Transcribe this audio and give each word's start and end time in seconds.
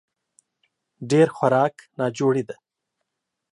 ډېر 1.09 1.27
خوراک 1.35 1.75
ناجوړي 1.97 2.43
ده 2.49 2.55